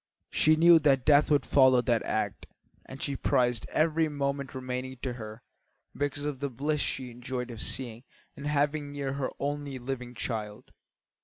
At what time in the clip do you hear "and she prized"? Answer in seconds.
2.87-3.67